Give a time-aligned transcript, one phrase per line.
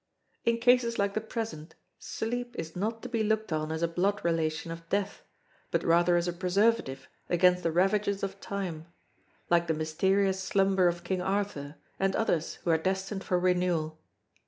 [0.45, 4.19] In cases like the present, sleep is not to be looked on as a blood
[4.25, 5.21] relation of death
[5.69, 8.87] but rather as a preservative against the ravages of time
[9.51, 13.99] like the mysterious slumber of King Arthur and others who are destined for renewal.